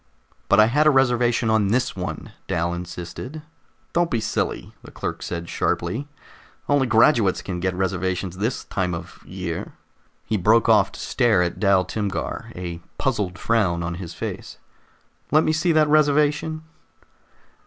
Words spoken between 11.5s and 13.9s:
Dal Timgar, a puzzled frown